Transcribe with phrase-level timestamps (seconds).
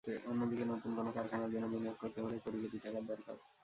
[0.25, 3.35] অন্যদিকে নতুন কোনো কারখানার জন্য বিনিয়োগ করতে হলেও কোটি কোটি টাকার দরকার।